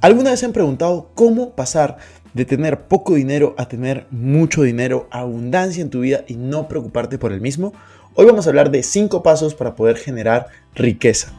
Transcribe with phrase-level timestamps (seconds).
[0.00, 1.96] ¿Alguna vez se han preguntado cómo pasar
[2.32, 7.18] de tener poco dinero a tener mucho dinero, abundancia en tu vida y no preocuparte
[7.18, 7.72] por el mismo?
[8.14, 10.46] Hoy vamos a hablar de 5 pasos para poder generar
[10.76, 11.32] riqueza.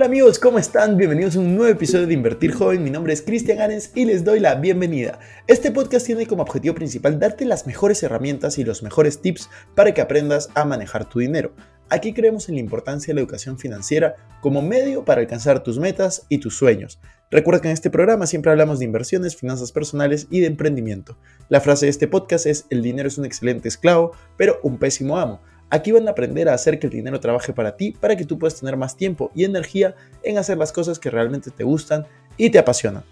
[0.00, 0.96] Hola amigos, ¿cómo están?
[0.96, 2.82] Bienvenidos a un nuevo episodio de Invertir Joven.
[2.82, 5.18] Mi nombre es Cristian Arens y les doy la bienvenida.
[5.46, 9.92] Este podcast tiene como objetivo principal darte las mejores herramientas y los mejores tips para
[9.92, 11.52] que aprendas a manejar tu dinero.
[11.90, 16.24] Aquí creemos en la importancia de la educación financiera como medio para alcanzar tus metas
[16.30, 16.98] y tus sueños.
[17.30, 21.18] Recuerda que en este programa siempre hablamos de inversiones, finanzas personales y de emprendimiento.
[21.50, 25.18] La frase de este podcast es, el dinero es un excelente esclavo, pero un pésimo
[25.18, 25.42] amo.
[25.70, 28.38] Aquí van a aprender a hacer que el dinero trabaje para ti, para que tú
[28.38, 32.06] puedas tener más tiempo y energía en hacer las cosas que realmente te gustan
[32.36, 33.04] y te apasionan.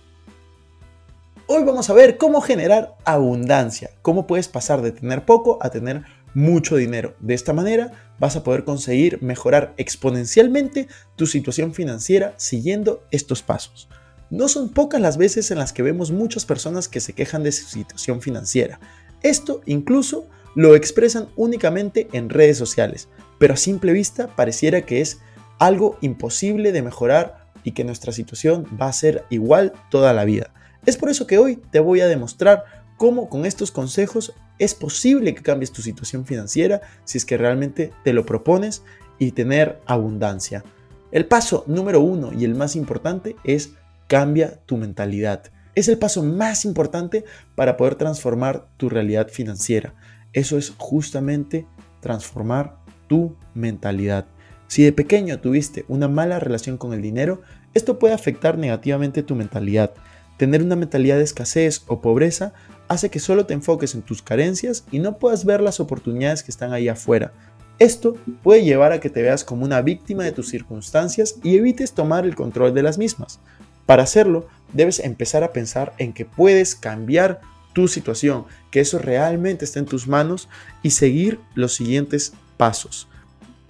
[1.47, 6.03] Hoy vamos a ver cómo generar abundancia, cómo puedes pasar de tener poco a tener
[6.35, 7.15] mucho dinero.
[7.21, 13.89] De esta manera vas a poder conseguir mejorar exponencialmente tu situación financiera siguiendo estos pasos.
[14.31, 17.53] No son pocas las veces en las que vemos muchas personas que se quejan de
[17.53, 18.81] su situación financiera.
[19.23, 25.21] Esto incluso lo expresan únicamente en redes sociales, pero a simple vista pareciera que es
[25.59, 30.53] algo imposible de mejorar y que nuestra situación va a ser igual toda la vida.
[30.87, 32.65] Es por eso que hoy te voy a demostrar
[32.97, 37.93] cómo con estos consejos es posible que cambies tu situación financiera si es que realmente
[38.05, 38.83] te lo propones
[39.19, 40.65] y tener abundancia.
[41.11, 43.71] El paso número uno y el más importante es
[44.09, 45.45] cambia tu mentalidad.
[45.75, 47.25] Es el paso más importante
[47.55, 49.95] para poder transformar tu realidad financiera.
[50.33, 51.67] Eso es justamente
[52.01, 52.77] transformar
[53.07, 54.27] tu mentalidad.
[54.67, 57.41] Si de pequeño tuviste una mala relación con el dinero,
[57.75, 59.95] esto puede afectar negativamente tu mentalidad.
[60.37, 62.53] Tener una mentalidad de escasez o pobreza
[62.87, 66.51] hace que solo te enfoques en tus carencias y no puedas ver las oportunidades que
[66.51, 67.33] están ahí afuera.
[67.79, 71.93] Esto puede llevar a que te veas como una víctima de tus circunstancias y evites
[71.93, 73.41] tomar el control de las mismas.
[73.87, 77.41] Para hacerlo, debes empezar a pensar en que puedes cambiar
[77.79, 80.49] tu situación, que eso realmente está en tus manos
[80.83, 83.07] y seguir los siguientes pasos.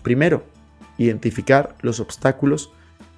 [0.02, 0.44] Primero,
[0.96, 2.72] identificar los obstáculos.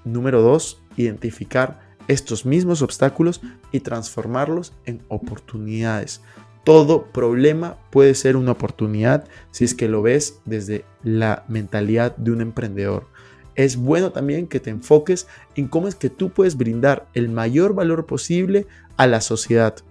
[0.05, 1.79] Número dos, identificar
[2.09, 3.41] estos mismos obstáculos
[3.71, 6.23] y transformarlos en oportunidades.
[6.65, 12.33] Todo problema puede ser una oportunidad si es que lo ves desde la mentalidad de
[12.33, 13.07] un emprendedor.
[13.55, 17.75] Es bueno también que te enfoques en cómo es que tú puedes brindar el mayor
[17.75, 19.85] valor posible a la sociedad.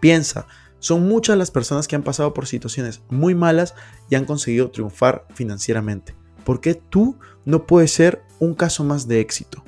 [0.00, 0.46] Piensa,
[0.78, 3.74] son muchas las personas que han pasado por situaciones muy malas
[4.08, 6.14] y han conseguido triunfar financieramente.
[6.44, 9.62] ¿Por qué tú no puedes ser un caso más de éxito?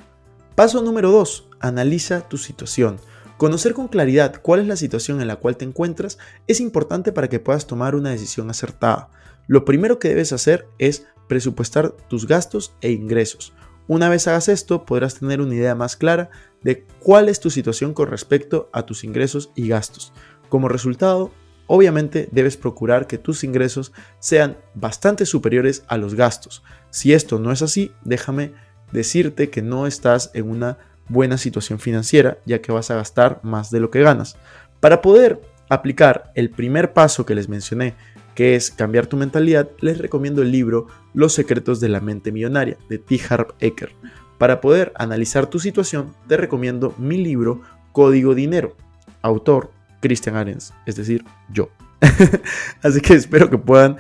[0.55, 1.49] Paso número 2.
[1.61, 2.99] Analiza tu situación.
[3.37, 7.29] Conocer con claridad cuál es la situación en la cual te encuentras es importante para
[7.29, 9.11] que puedas tomar una decisión acertada.
[9.47, 13.53] Lo primero que debes hacer es presupuestar tus gastos e ingresos.
[13.89, 16.31] Una vez hagas esto, podrás tener una idea más clara
[16.63, 20.13] de cuál es tu situación con respecto a tus ingresos y gastos.
[20.49, 21.31] Como resultado,
[21.67, 26.63] obviamente debes procurar que tus ingresos sean bastante superiores a los gastos.
[26.91, 28.53] Si esto no es así, déjame
[28.93, 30.79] decirte que no estás en una
[31.09, 34.37] buena situación financiera, ya que vas a gastar más de lo que ganas.
[34.81, 37.95] Para poder aplicar el primer paso que les mencioné,
[38.35, 42.79] que es cambiar tu mentalidad, les recomiendo el libro Los secretos de la mente millonaria
[42.89, 43.21] de T.
[43.29, 43.95] Harv Eker.
[44.39, 47.61] Para poder analizar tu situación, te recomiendo mi libro
[47.93, 48.77] Código Dinero,
[49.21, 49.71] autor
[50.01, 51.71] Christian Arens, es decir, yo.
[52.83, 53.99] Así que espero que puedan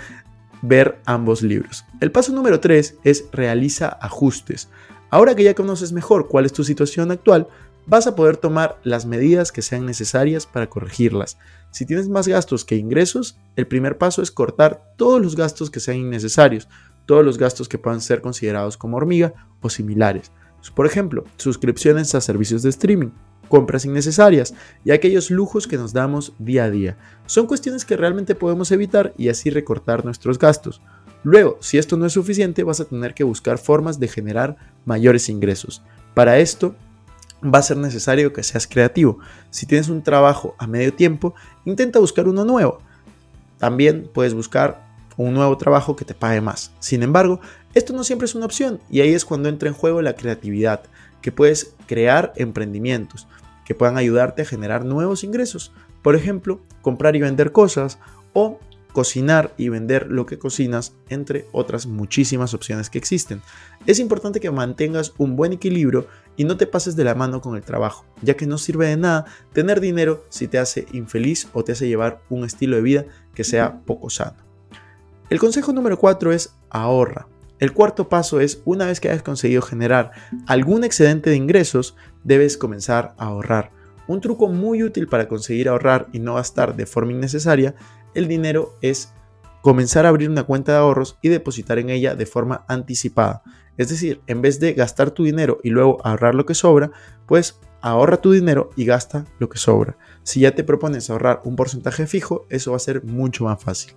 [0.63, 1.85] ver ambos libros.
[2.01, 4.69] El paso número 3 es realiza ajustes.
[5.13, 7.47] Ahora que ya conoces mejor cuál es tu situación actual,
[7.87, 11.37] vas a poder tomar las medidas que sean necesarias para corregirlas.
[11.71, 15.81] Si tienes más gastos que ingresos, el primer paso es cortar todos los gastos que
[15.81, 16.67] sean innecesarios,
[17.05, 20.33] todos los gastos que puedan ser considerados como hormiga o similares.
[20.75, 23.11] Por ejemplo, suscripciones a servicios de streaming,
[23.51, 26.97] compras innecesarias y aquellos lujos que nos damos día a día.
[27.27, 30.81] Son cuestiones que realmente podemos evitar y así recortar nuestros gastos.
[31.23, 35.29] Luego, si esto no es suficiente, vas a tener que buscar formas de generar mayores
[35.29, 35.83] ingresos.
[36.15, 36.75] Para esto,
[37.43, 39.19] va a ser necesario que seas creativo.
[39.51, 41.35] Si tienes un trabajo a medio tiempo,
[41.65, 42.79] intenta buscar uno nuevo.
[43.59, 44.85] También puedes buscar
[45.17, 46.73] un nuevo trabajo que te pague más.
[46.81, 47.41] Sin embargo,
[47.75, 50.83] esto no siempre es una opción y ahí es cuando entra en juego la creatividad,
[51.21, 53.29] que puedes crear emprendimientos
[53.65, 55.73] que puedan ayudarte a generar nuevos ingresos.
[56.03, 57.99] Por ejemplo, comprar y vender cosas
[58.33, 58.59] o
[58.93, 63.43] cocinar y vender lo que cocinas, entre otras muchísimas opciones que existen.
[63.87, 66.07] Es importante que mantengas un buen equilibrio
[66.37, 68.97] y no te pases de la mano con el trabajo, ya que no sirve de
[68.97, 73.05] nada tener dinero si te hace infeliz o te hace llevar un estilo de vida
[73.35, 74.37] que sea poco sano.
[75.31, 77.27] El consejo número 4 es ahorra.
[77.59, 80.11] El cuarto paso es, una vez que hayas conseguido generar
[80.47, 83.71] algún excedente de ingresos, debes comenzar a ahorrar.
[84.09, 87.77] Un truco muy útil para conseguir ahorrar y no gastar de forma innecesaria
[88.15, 89.13] el dinero es
[89.63, 93.43] comenzar a abrir una cuenta de ahorros y depositar en ella de forma anticipada.
[93.77, 96.91] Es decir, en vez de gastar tu dinero y luego ahorrar lo que sobra,
[97.27, 99.97] pues ahorra tu dinero y gasta lo que sobra.
[100.23, 103.95] Si ya te propones ahorrar un porcentaje fijo, eso va a ser mucho más fácil.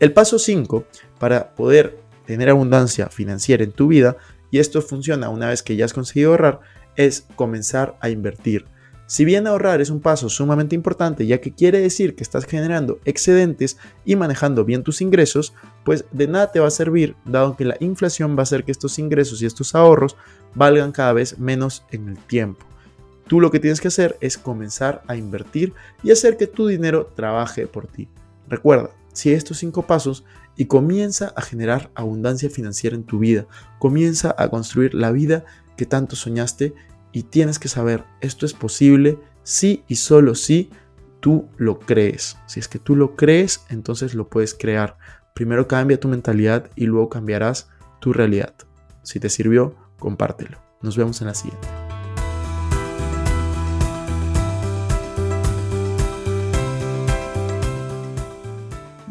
[0.00, 0.84] El paso 5
[1.18, 4.16] para poder tener abundancia financiera en tu vida,
[4.50, 6.60] y esto funciona una vez que ya has conseguido ahorrar,
[6.96, 8.66] es comenzar a invertir.
[9.12, 12.98] Si bien ahorrar es un paso sumamente importante, ya que quiere decir que estás generando
[13.04, 13.76] excedentes
[14.06, 15.52] y manejando bien tus ingresos,
[15.84, 18.72] pues de nada te va a servir, dado que la inflación va a hacer que
[18.72, 20.16] estos ingresos y estos ahorros
[20.54, 22.64] valgan cada vez menos en el tiempo.
[23.26, 27.12] Tú lo que tienes que hacer es comenzar a invertir y hacer que tu dinero
[27.14, 28.08] trabaje por ti.
[28.48, 30.24] Recuerda, si estos cinco pasos
[30.56, 33.46] y comienza a generar abundancia financiera en tu vida,
[33.78, 35.44] comienza a construir la vida
[35.76, 36.72] que tanto soñaste
[37.12, 40.70] y tienes que saber, esto es posible si y solo si
[41.20, 42.38] tú lo crees.
[42.46, 44.96] Si es que tú lo crees, entonces lo puedes crear.
[45.34, 47.68] Primero cambia tu mentalidad y luego cambiarás
[48.00, 48.54] tu realidad.
[49.02, 50.58] Si te sirvió, compártelo.
[50.82, 51.81] Nos vemos en la siguiente.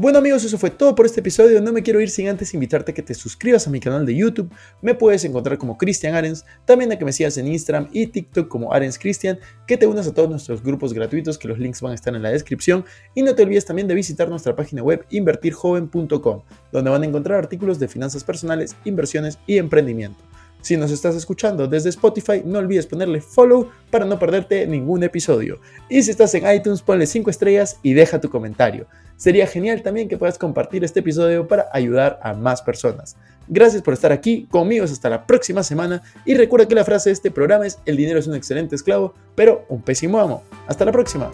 [0.02, 1.62] Bueno amigos, eso fue todo por este episodio.
[1.62, 4.16] No me quiero ir sin antes invitarte a que te suscribas a mi canal de
[4.16, 4.52] YouTube.
[4.82, 8.48] Me puedes encontrar como Cristian Arens, también a que me sigas en Instagram y TikTok
[8.48, 9.38] como Arens Cristian,
[9.68, 12.24] que te unas a todos nuestros grupos gratuitos, que los links van a estar en
[12.24, 12.84] la descripción.
[13.14, 17.38] Y no te olvides también de visitar nuestra página web invertirjoven.com, donde van a encontrar
[17.38, 20.31] artículos de finanzas personales, inversiones y emprendimiento.
[20.62, 25.60] Si nos estás escuchando desde Spotify, no olvides ponerle follow para no perderte ningún episodio.
[25.90, 28.88] Y si estás en iTunes, ponle 5 estrellas y deja tu comentario.
[29.18, 33.16] Sería genial también que puedas compartir este episodio para ayudar a más personas.
[33.48, 37.14] Gracias por estar aquí conmigo hasta la próxima semana y recuerda que la frase de
[37.14, 40.44] este programa es el dinero es un excelente esclavo, pero un pésimo amo.
[40.68, 41.32] Hasta la próxima.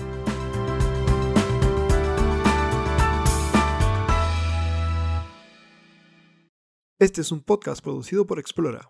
[6.99, 8.89] Este es un podcast producido por Explora.